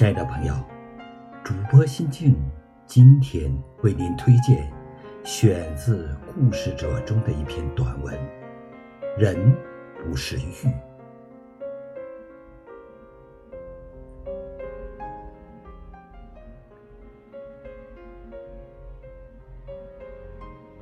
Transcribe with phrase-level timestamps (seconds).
[0.00, 0.54] 亲爱的朋友，
[1.44, 2.34] 主播心静
[2.86, 4.66] 今天为您推荐
[5.24, 8.18] 选自《故事者》中的一篇短文
[9.18, 9.54] ：“人
[10.02, 10.72] 不是玉。”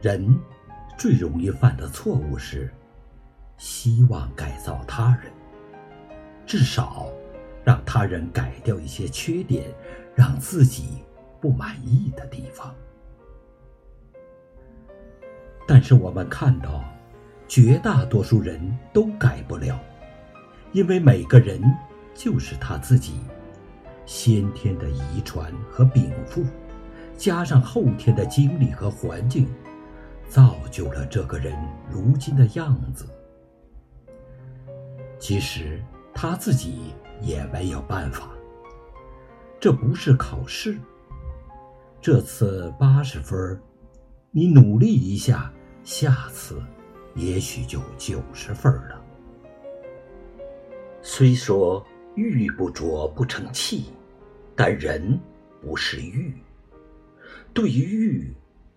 [0.00, 0.38] 人
[0.96, 2.72] 最容易犯的错误是
[3.56, 5.32] 希望改造他人，
[6.46, 7.08] 至少。
[7.68, 9.66] 让他人改掉一些缺点，
[10.14, 11.04] 让自己
[11.38, 12.74] 不满意的地方。
[15.66, 16.82] 但是我们看到，
[17.46, 18.58] 绝大多数人
[18.90, 19.78] 都改不了，
[20.72, 21.62] 因为每个人
[22.14, 23.20] 就是他自己，
[24.06, 26.42] 先天的遗传和禀赋，
[27.18, 29.46] 加上后天的经历和环境，
[30.26, 31.54] 造就了这个人
[31.90, 33.06] 如今的样子。
[35.18, 35.84] 其实
[36.20, 36.92] 他自己。
[37.20, 38.30] 也没有办法。
[39.60, 40.78] 这不是考试。
[42.00, 43.60] 这次八十分，
[44.30, 45.52] 你努力一下，
[45.82, 46.62] 下次
[47.14, 49.04] 也许就九十分了。
[51.02, 53.86] 虽说玉不琢不成器，
[54.54, 55.18] 但人
[55.60, 56.32] 不是玉。
[57.52, 58.34] 对于玉，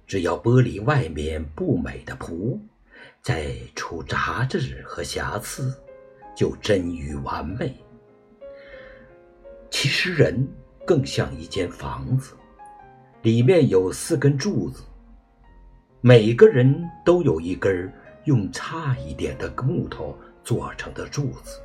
[0.08, 2.60] 只要剥离外面不美的璞，
[3.22, 5.80] 再除杂质和瑕疵，
[6.42, 7.72] 就臻于完美。
[9.70, 10.44] 其实人
[10.88, 12.34] 更像一间房子，
[13.22, 14.82] 里面有四根柱子，
[16.02, 21.62] 每个人都有一根用差一点的木头做成的柱子。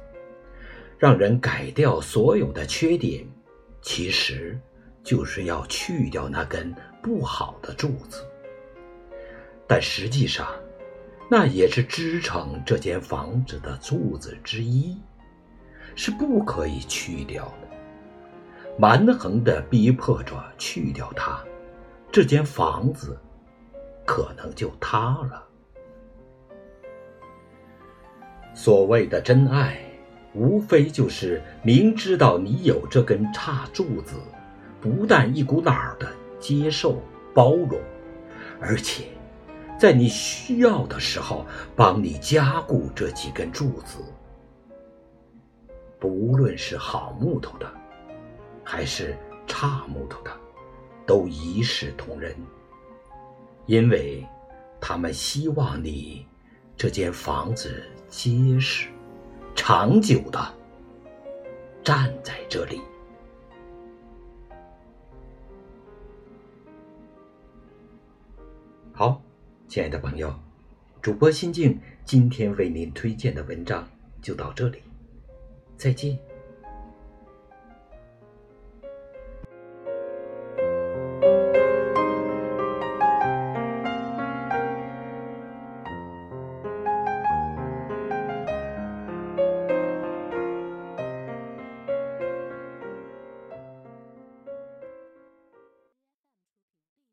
[0.99, 3.27] 让人改掉所有的缺点，
[3.81, 4.61] 其实
[5.03, 6.71] 就是要去掉那根
[7.03, 8.23] 不好的柱子。
[9.67, 10.47] 但实际上，
[11.29, 14.97] 那也是支撑这间房子的柱子之一，
[15.95, 17.69] 是不可以去掉的。
[18.79, 21.43] 蛮横的逼迫着去掉它，
[22.13, 23.19] 这间房子
[24.05, 25.43] 可能就塌了。
[28.55, 29.81] 所谓的真爱，
[30.33, 34.15] 无非就是明知道你有这根差柱子，
[34.81, 36.07] 不但一股脑儿的
[36.39, 37.03] 接受
[37.35, 37.81] 包容，
[38.61, 39.07] 而且
[39.79, 41.45] 在你需要的时候
[41.75, 43.99] 帮你加固这几根柱子。
[45.99, 47.67] 不论是好木头的。
[48.69, 49.17] 还是
[49.47, 50.31] 差木头的，
[51.07, 52.35] 都一视同仁，
[53.67, 54.27] 因为
[54.81, 56.27] 他们希望你
[56.77, 58.89] 这间房子结实、
[59.55, 60.53] 长久的
[61.85, 62.81] 站在这里。
[68.93, 69.23] 好，
[69.69, 70.33] 亲爱的朋友，
[71.03, 73.87] 主播心静今天为您推荐的文章
[74.23, 74.79] 就到这里，
[75.77, 76.17] 再见。